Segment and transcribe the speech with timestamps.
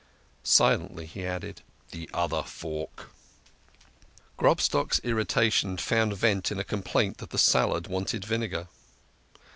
[0.41, 3.11] Silently he added: "The other fork!"
[4.39, 8.67] Grobstock's irritation found vent in a complaint that the salad wanted vinegar.